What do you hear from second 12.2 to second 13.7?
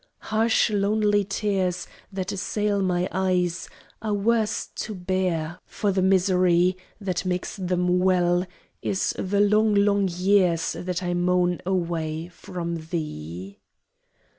from thee!